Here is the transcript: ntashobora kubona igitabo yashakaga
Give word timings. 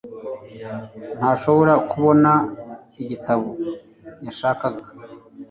ntashobora 1.17 1.73
kubona 1.91 2.31
igitabo 3.01 3.49
yashakaga 4.25 4.85